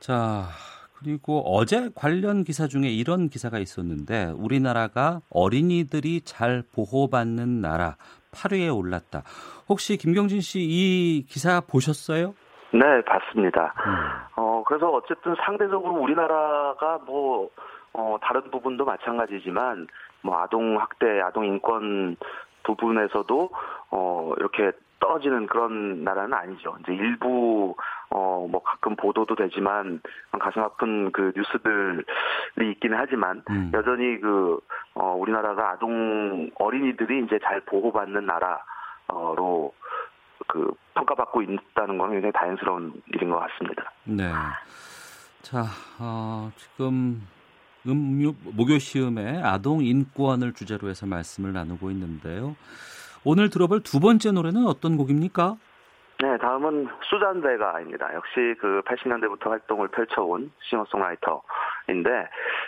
[0.00, 0.48] 자,
[0.98, 7.96] 그리고 어제 관련 기사 중에 이런 기사가 있었는데 우리나라가 어린이들이 잘 보호받는 나라
[8.32, 9.22] 8위에 올랐다.
[9.68, 12.34] 혹시 김경진 씨 이 기사 보셨어요?
[12.72, 13.74] 네, 봤습니다.
[13.86, 13.92] 음.
[14.36, 17.48] 어, 그래서 어쨌든 상대적으로 우리나라가 뭐,
[17.92, 19.86] 어, 다른 부분도 마찬가지지만,
[20.22, 22.16] 뭐, 아동 학대, 아동 인권
[22.64, 23.50] 부분에서도,
[23.92, 26.76] 어, 이렇게 떨어지는 그런 나라는 아니죠.
[26.80, 27.74] 이제 일부
[28.10, 30.00] 어 뭐 가끔 보도도 되지만
[30.38, 33.70] 가슴 아픈 그 뉴스들이 있기는 하지만 음.
[33.74, 39.72] 여전히 그어 우리나라가 아동 어린이들이 이제 잘 보호받는 나라로
[40.48, 43.90] 그 평가받고 있다는 건 굉장히 다행스러운 일인 것 같습니다.
[44.04, 44.30] 네.
[45.42, 45.64] 자,
[45.98, 47.26] 어, 지금
[47.86, 52.56] 음유 목요 시음에 아동 인권을 주제로 해서 말씀을 나누고 있는데요.
[53.28, 55.56] 오늘 들어볼 두 번째 노래는 어떤 곡입니까?
[56.22, 58.14] 네, 다음은 수잔 베가입니다.
[58.14, 62.10] 역시 그 80년대부터 활동을 펼쳐온 싱어송라이터인데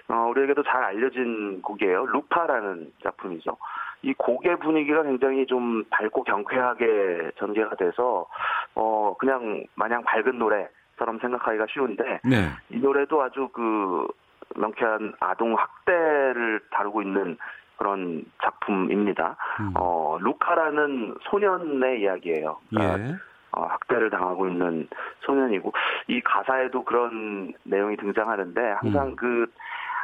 [0.08, 2.06] 어, 우리에게도 잘 알려진 곡이에요.
[2.06, 3.56] 루파라는 작품이죠.
[4.02, 8.26] 이 곡의 분위기가 굉장히 좀 밝고 경쾌하게 전개가 돼서
[8.74, 12.48] 어 그냥 마냥 밝은 노래처럼 생각하기가 쉬운데 네.
[12.70, 14.08] 이 노래도 아주 그
[14.56, 17.38] 명쾌한 아동 학대를 다루고 있는
[17.78, 19.36] 그런 작품입니다.
[19.60, 19.72] 음.
[19.76, 22.58] 어, 루카라는 소년의 이야기예요.
[22.68, 23.14] 그러니까 예.
[23.52, 24.88] 어, 학대를 당하고 있는
[25.20, 25.72] 소년이고
[26.08, 29.16] 이 가사에도 그런 내용이 등장하는데 항상 음.
[29.16, 29.46] 그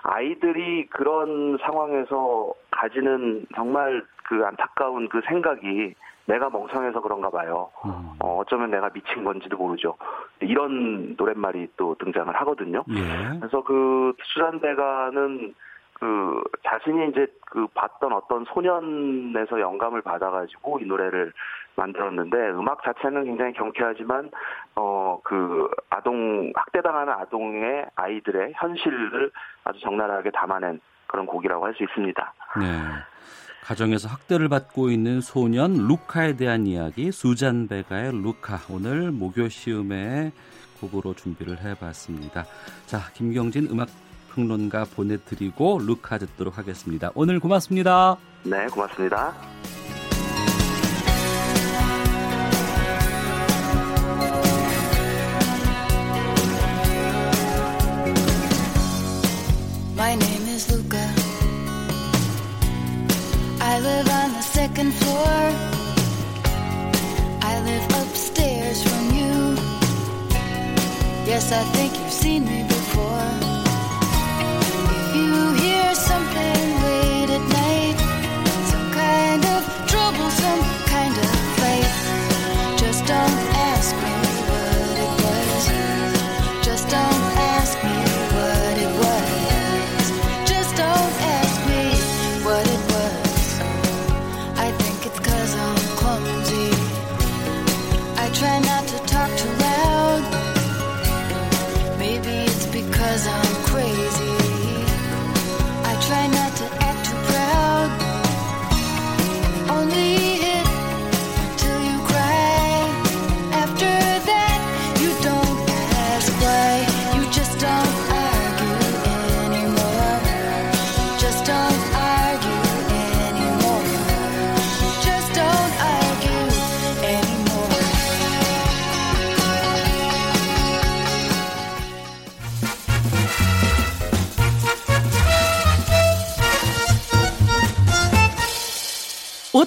[0.04, 5.94] 아이들이 그런 상황에서 가지는 정말 그 안타까운 그 생각이
[6.26, 7.70] 내가 멍청해서 그런가 봐요.
[7.84, 7.90] 음.
[8.20, 9.96] 어, 어쩌면 내가 미친 건지도 모르죠.
[10.40, 12.82] 이런 노랫말이 또 등장을 하거든요.
[12.88, 13.38] 예.
[13.38, 15.54] 그래서 그 수잔대가는
[15.94, 21.32] 그 자신이 이제 그 봤던 어떤 소년에서 영감을 받아가지고 이 노래를
[21.76, 24.30] 만들었는데 음악 자체는 굉장히 경쾌하지만
[24.76, 29.30] 어 그 아동 학대당하는 아동의 아이들의 현실을
[29.64, 32.34] 아주 적나라하게 담아낸 그런 곡이라고 할 수 있습니다.
[32.60, 32.66] 네.
[33.64, 40.32] 가정에서 학대를 받고 있는 소년 루카에 대한 이야기 수잔 베가의 루카 오늘 목요 시음의
[40.80, 42.44] 곡으로 준비를 해봤습니다.
[42.84, 43.88] 자 김경진 음악
[44.34, 47.10] 평론가 보내드리고 루카 듣도록 하겠습니다.
[47.14, 48.16] 오늘 고맙습니다.
[48.42, 49.32] 네, 고맙습니다.
[59.96, 60.98] My name is Luca.
[63.60, 65.52] I live on the second floor.
[67.40, 69.56] I live upstairs from you.
[71.26, 72.63] Yes, I think you've seen me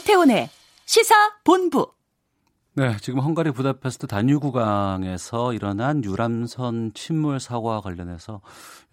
[0.07, 0.49] 오태훈의
[0.85, 1.91] 시사 본부.
[2.75, 8.41] 네, 지금 헝가리 부다페스트 단유 구강에서 일어난 유람선 침몰 사고와 관련해서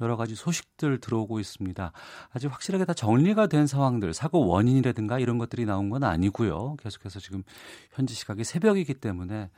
[0.00, 1.92] 여러 가지 소식들 들어오고 있습니다.
[2.32, 6.76] 아직 확실하게 다 정리가 된 상황들, 사고 원인이라든가 이런 것들이 나온 건 아니고요.
[6.80, 7.44] 계속해서 지금
[7.92, 9.50] 현지 시각이 새벽이기 때문에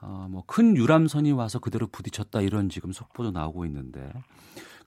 [0.00, 4.10] 어, 뭐큰 유람선이 와서 그대로 부딪혔다 이런 지금 속보도 나오고 있는데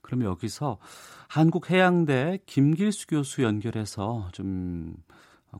[0.02, 0.78] 그럼 여기서
[1.28, 4.96] 한국해양대 김길수 교수 연결해서 좀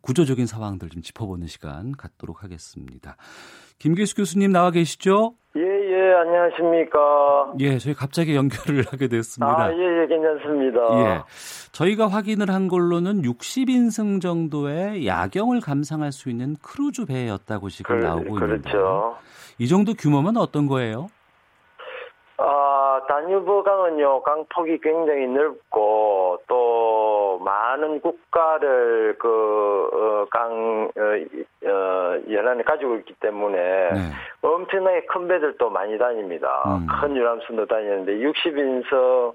[0.03, 3.17] 구조적인 상황들 좀 짚어보는 시간 갖도록 하겠습니다.
[3.79, 5.35] 김길수 교수님 나와 계시죠?
[5.57, 7.55] 예, 예, 예, 안녕하십니까.
[7.61, 9.65] 예, 저희 갑자기 연결을 하게 됐습니다.
[9.65, 10.81] 아, 예, 예, 괜찮습니다.
[11.01, 11.23] 예.
[11.73, 18.35] 저희가 확인을 한 걸로는 60인승 정도의 야경을 감상할 수 있는 크루즈 배였다고 지금 그, 나오고
[18.35, 18.45] 그렇죠.
[18.45, 18.71] 있는데.
[18.71, 19.17] 그렇죠.
[19.59, 21.09] 이 정도 규모면 어떤 거예요?
[22.37, 26.68] 아, 다뉴브 강은요, 강폭이 굉장히 넓고, 또,
[27.41, 29.29] 많은 국가를, 그,
[29.93, 33.99] 어, 강, 어, 어, 연안에 가지고 있기 때문에, 네.
[34.43, 36.63] 엄청나게 큰 배들도 많이 다닙니다.
[36.67, 36.87] 음.
[36.87, 39.35] 큰 유람선도 다니는데, 60인석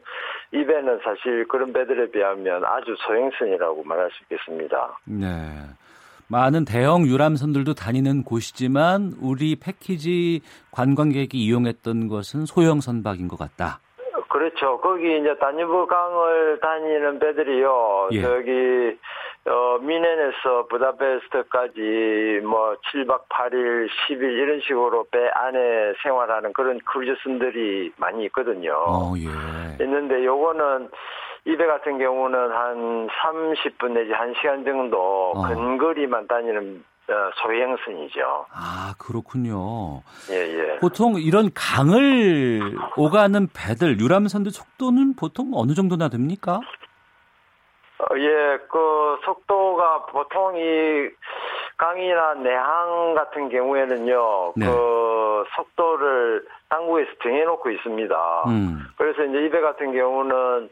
[0.51, 4.97] 이 배는 사실 그런 배들에 비하면 아주 소형선이라고 말할 수 있겠습니다.
[5.05, 5.27] 네.
[6.27, 13.79] 많은 대형 유람선들도 다니는 곳이지만 우리 패키지 관광객이 이용했던 것은 소형 선박인 것 같다.
[14.43, 14.77] 그렇죠.
[14.79, 18.10] 거기 이제 다뉴브 강을 다니는 배들이요.
[18.12, 18.21] 예.
[18.21, 18.97] 저기
[19.45, 28.25] 어 미넨에서 부다페스트까지 뭐 7박 8일, 10일 이런 식으로 배 안에 생활하는 그런 크루즈선들이 많이
[28.25, 28.73] 있거든요.
[28.75, 29.84] 어, 예.
[29.84, 30.89] 있는데 요거는
[31.45, 35.47] 이 배 같은 경우는 한 30분 내지 1시간 정도 어.
[35.47, 38.45] 근거리만 다니는 어, 소형선이죠.
[38.51, 40.01] 아, 그렇군요.
[40.31, 40.79] 예, 예.
[40.79, 46.59] 보통 이런 강을 오가는 배들, 유람선들 속도는 보통 어느 정도나 됩니까?
[47.99, 51.09] 어, 예, 그 속도가 보통 이
[51.77, 54.65] 강이나 내항 같은 경우에는요, 네.
[54.65, 55.12] 그
[55.56, 58.43] 속도를 당국에서 정해놓고 있습니다.
[58.47, 58.79] 음.
[58.97, 60.69] 그래서 이제 이배 같은 경우는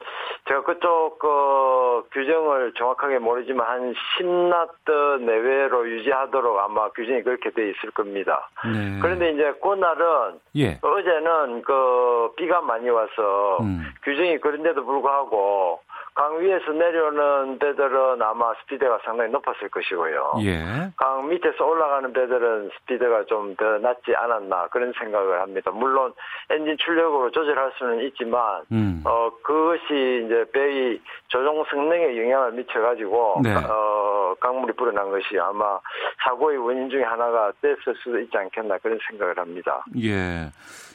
[0.48, 7.92] 제가 그쪽 그 규정을 정확하게 모르지만 한 10나트 내외로 유지하도록 아마 규정이 그렇게 돼 있을
[7.92, 8.50] 겁니다.
[8.66, 9.00] 네.
[9.02, 10.80] 그런데 이제 그날은 예.
[10.82, 13.84] 어제는 그 비가 많이 와서 음.
[14.04, 15.82] 규정이 그런데도 불구하고
[16.14, 20.34] 강 위에서 내려오는 배들은 아마 스피드가 상당히 높았을 것이고요.
[20.44, 20.92] 예.
[20.98, 25.72] 강 밑에서 올라가는 배들은 스피드가 좀 더 낮지 않았나 그런 생각을 합니다.
[25.72, 26.14] 물론
[26.50, 29.04] 엔진 출력으로 조절할 수는 있지만 음.
[29.06, 33.54] 어 그것이 이제 배의 조종 성능에 영향을 미쳐가지고 네.
[33.56, 35.80] 어 강물이 불어난 것이 아마
[36.24, 39.84] 사고의 원인 중에 하나가 됐을 수도 있지 않겠나 그런 생각을 합니다.
[40.02, 40.50] 예.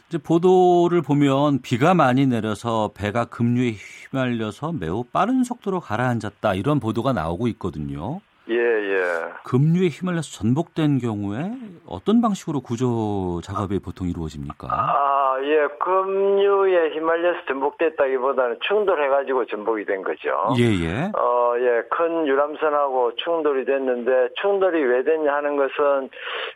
[0.08, 3.76] 이제 보도를 보면 비가 많이 내려서 배가 급류에
[4.10, 8.20] 휘말려서 매우 빠른 속도로 가라앉았다 이런 보도가 나오고 있거든요.
[8.48, 9.32] 예, 예.
[9.44, 11.50] 급류에 휘말려서 전복된 경우에
[11.86, 14.68] 어떤 방식으로 구조 작업이 보통 이루어집니까?
[14.70, 15.66] 아, 예.
[15.78, 20.54] 급류에 휘말려서 전복됐다기보다는 충돌해가지고 전복이 된 거죠.
[20.58, 21.12] 예, 예.
[21.18, 21.82] 어, 예.
[21.90, 26.10] 큰 유람선하고 충돌이 됐는데 충돌이 왜 됐냐 하는 것은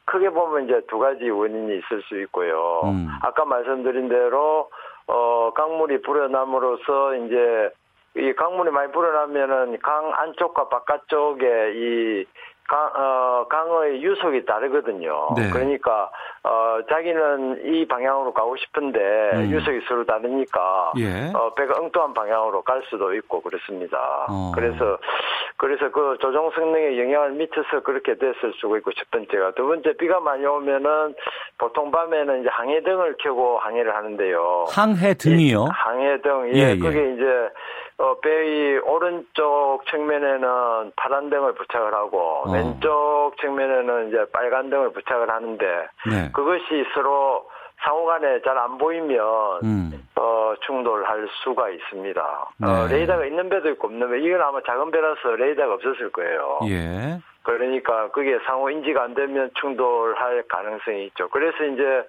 [0.05, 2.83] 크게 보면 이제 두 가지 원인이 있을 수 있고요.
[2.85, 3.09] 음.
[3.23, 4.71] 아까 말씀드린 대로
[5.09, 7.71] 어, 강물이 불어남으로써 이제
[8.17, 12.25] 이 강물이 많이 불어나면은 강 안쪽과 바깥쪽에 이
[12.71, 15.35] 강, 어, 강의 유속이 다르거든요.
[15.37, 15.51] 네.
[15.51, 16.09] 그러니까,
[16.45, 19.01] 어, 자기는 이 방향으로 가고 싶은데,
[19.35, 19.51] 음.
[19.51, 21.33] 유속이 서로 다르니까, 예.
[21.35, 23.99] 어, 배가 엉뚱한 방향으로 갈 수도 있고, 그렇습니다.
[24.31, 24.53] 어.
[24.55, 24.99] 그래서,
[25.57, 29.51] 그래서 그 조종 성능에 영향을 미쳐서 그렇게 됐을 수가 있고, 첫 번째가.
[29.57, 31.17] 두 번째, 비가 많이 오면은,
[31.59, 34.67] 보통 밤에는 이제 항해등을 켜고 항해를 하는데요.
[34.71, 35.67] 항해등이요?
[35.73, 36.79] 항해등, 예, 예, 예.
[36.79, 37.49] 그게 이제,
[38.01, 42.51] 어, 배의 오른쪽 측면에는 파란 등을 부착을 하고 어.
[42.51, 45.67] 왼쪽 측면에는 이제 빨간 등을 부착을 하는데
[46.09, 46.31] 네.
[46.33, 47.47] 그것이 서로
[47.85, 49.19] 상호간에 잘 안 보이면
[49.65, 50.09] 음.
[50.17, 52.23] 어, 충돌할 수가 있습니다.
[52.23, 52.67] 어, 네.
[52.67, 56.61] 어, 레이더가 있는 배도 있고 없는 배 이건 아마 작은 배라서 레이더가 없었을 거예요.
[56.69, 57.19] 예.
[57.43, 61.29] 그러니까 그게 상호 인지가 안 되면 충돌할 가능성이 있죠.
[61.29, 62.07] 그래서 이제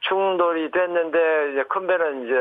[0.00, 2.34] 충돌이 됐는데 이제 큰 배는 이제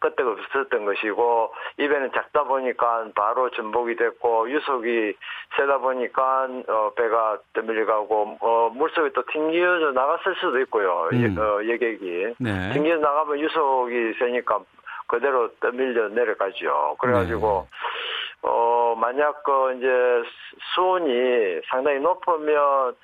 [0.00, 5.14] 끄떡 없었던 것이고 이 배는 작다 보니까 바로 전복이 됐고 유속이
[5.56, 11.08] 세다 보니까 어, 배가 떠밀려가고 어, 물속에 또 튕겨져 나갔을 수도 있고요.
[11.12, 11.36] 음.
[11.38, 12.72] 어, 여객이 네.
[12.72, 14.60] 튕겨져 나가면 유속이 세니까
[15.06, 16.96] 그대로 떠밀려 내려가죠.
[16.98, 17.76] 그래가지고 네.
[18.42, 20.28] 어 만약 그 이제
[20.74, 22.94] 수온이 상당히 높으면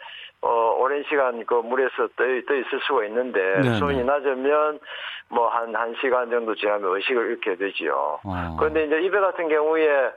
[0.42, 3.74] 어, 오랜 시간 그 물에서 떠, 떠 있을 수가 있는데 네네.
[3.78, 4.05] 수온이 네.
[4.05, 4.81] 낮으면
[5.28, 8.18] 뭐 한, 한 시간 정도 지나면 의식을 잃게 되지요.
[8.24, 8.57] 어.
[8.59, 10.11] 그런데 이제 이배 같은 경우에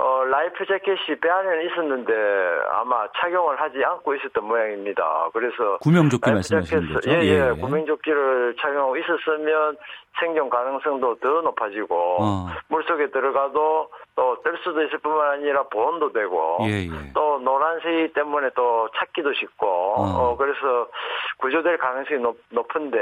[0.00, 2.12] 어, 라이프 재킷이 배 안에는 있었는데
[2.70, 5.28] 아마 착용을 하지 않고 있었던 모양입니다.
[5.34, 7.10] 그래서 구명조끼 말씀하시는 거죠?
[7.10, 7.60] 예, 예, 예.
[7.60, 9.76] 구명조끼를 착용하고 있었으면
[10.18, 12.46] 생존 가능성도 더 높아지고 어.
[12.68, 17.12] 물속에 들어가도 또 뜰 수도 있을 뿐만 아니라 보온도 되고 예, 예.
[17.14, 20.02] 또 노란색이 때문에 또 찾기도 쉽고 어.
[20.02, 20.88] 어 그래서
[21.38, 22.98] 구조될 가능성이 높, 높은데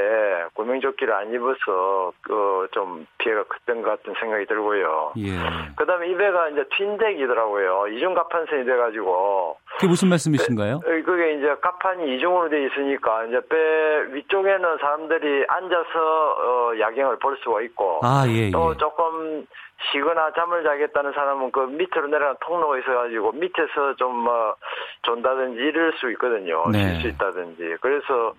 [0.53, 5.13] 구명조끼를 안 입어서 그 좀 피해가 컸던 것 같은 생각이 들고요.
[5.17, 5.31] 예.
[5.75, 7.95] 그다음에 이 배가 이제 튄덱이더라고요.
[7.95, 10.79] 이중 가판선이 돼가지고 그게 무슨 말씀이신가요?
[10.85, 17.17] 네, 그게 이제 갑판이 이중으로 돼 있으니까 이제 배 위쪽에는 사람들이 앉아서 어, 야경 을
[17.19, 18.51] 볼 수가 있고 아, 예, 예.
[18.51, 19.45] 또 조금
[19.91, 24.55] 쉬거나 잠을 자겠다는 사람은 그 밑으로 내려간 통로가 있어가지고 밑에서 좀 뭐
[25.03, 26.63] 존다든지 이럴 수 있거든요.
[26.71, 26.93] 네.
[26.95, 27.77] 쉴수 있다든지.
[27.81, 28.33] 그래서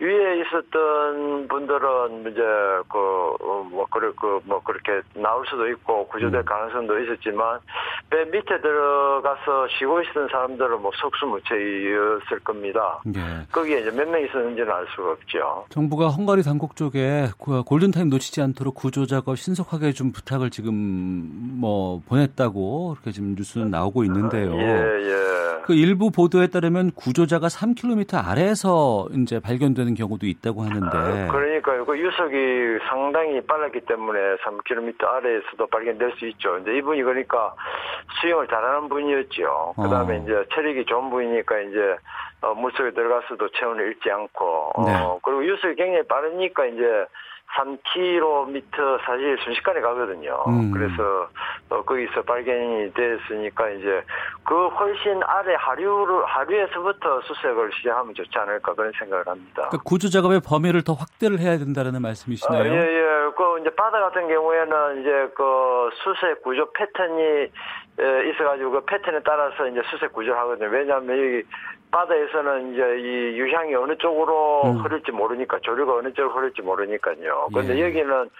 [0.00, 2.42] 위에 있었던 분들은 이제
[2.88, 6.44] 그뭐 어, 그래 그뭐 그렇게 나올 수도 있고 구조될 음.
[6.44, 7.60] 가능성도 있었지만
[8.10, 13.00] 배 밑에 들어가서 쉬고 있었던 사람들은 뭐 속수무책이었을 겁니다.
[13.06, 13.20] 네.
[13.52, 15.64] 거기에 이제 몇 명 있었는지는 알 수가 없죠.
[15.70, 22.00] 정부가 헝가리 당국 쪽에 그 골든타임 놓치지 않도록 구조 작업 신속하게 좀 부탁을 지금 뭐
[22.08, 24.54] 보냈다고 그렇게 지금 뉴스는 나오고 있는데요.
[24.54, 25.22] 예, 예.
[25.64, 30.98] 그 일부 보도에 따르면 구조자가 3km 아래에서 이제 발견되는 경우도 있다고 하는데.
[30.98, 31.84] 아, 그러니까요.
[31.84, 36.58] 그 유속이 상당히 빨랐기 때문에 3km 아래에서도 발견될 수 있죠.
[36.58, 37.54] 이제 이분이 그러니까
[38.20, 39.74] 수영을 잘하는 분이었죠.
[39.76, 40.22] 그다음에 어.
[40.22, 41.96] 이제 체력이 좋은 분이니까 이제
[42.42, 44.92] 어, 물속에 들어가서도 체온을 잃지 않고 어, 네.
[45.22, 47.06] 그리고 유속이 굉장히 빠르니까 이제
[47.56, 50.42] 3km 사실 순식간에 가거든요.
[50.48, 50.70] 음.
[50.70, 51.28] 그래서
[51.68, 54.02] 어, 거기서 발견이 됐으니까 이제
[54.44, 59.68] 그 훨씬 아래 하류를 하류에서부터 수색을 시작하면 좋지 않을까 그런 생각을 합니다.
[59.68, 62.62] 그러니까 구조 작업의 범위를 더 확대를 해야 된다는 말씀이시나요?
[62.62, 63.12] 어, 예, 예.
[63.36, 67.50] 그 이제 바다 같은 경우에는 이제 그 수색 구조 패턴이
[67.98, 70.68] 있어가지고 그 패턴에 따라서 이제 수색 구조를 하거든요.
[70.70, 71.42] 왜냐하면 여기
[71.92, 74.78] 바다에서는 이제 이 유향이 어느 쪽으로 음.
[74.78, 77.48] 흐를지 모르니까 조류가 어느 쪽으로 흐를지 모르니까요.
[77.52, 77.84] 그런데 예.
[77.84, 78.30] 여기는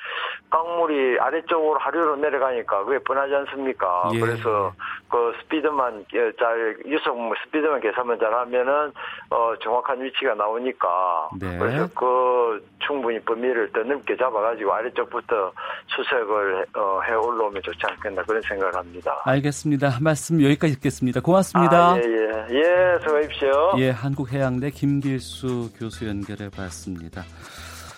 [0.49, 4.09] 강물이 아래쪽으로 하류로 내려가니까 그게 뻔하지 않습니까?
[4.15, 4.21] 예.
[4.21, 4.73] 그래서
[5.11, 6.07] 그 스피드만
[6.39, 8.93] 잘 유속 스피드만 계산만 잘하면은
[9.29, 11.59] 어 정확한 위치가 나오니까 네.
[11.59, 15.53] 그래서 그 충분히 범위를 더 넓게 잡아가지고 아래쪽부터
[15.89, 19.21] 수색을 어, 해 올라오면 좋지 않겠나 그런 생각을 합니다.
[19.25, 19.99] 알 겠습니다.
[20.01, 21.21] 말씀 여기까지 듣겠습니다.
[21.21, 21.93] 고맙습니다.
[21.93, 22.33] 아, 예, 예.
[22.59, 23.73] 예, 수고하십시오.
[23.79, 27.25] 예, 한국해양대 김길수 교수 연결해 봤습니다.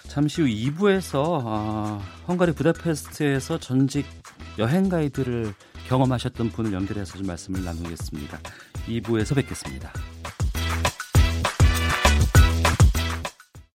[0.09, 4.07] 잠시 후 2부에서 어, 헝가리 부다페스트에서 전직
[4.59, 5.53] 여행 가이드를
[5.89, 8.39] 경험하셨던 분을 연결해서 좀 말씀을 나누겠습니다.
[8.87, 9.93] 2부에서 뵙겠습니다.